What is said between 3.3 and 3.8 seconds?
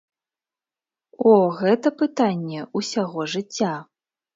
жыцця.